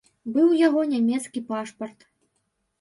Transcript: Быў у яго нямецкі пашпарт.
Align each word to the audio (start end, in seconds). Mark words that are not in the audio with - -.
Быў 0.37 0.47
у 0.53 0.57
яго 0.67 0.81
нямецкі 0.95 1.45
пашпарт. 1.53 2.11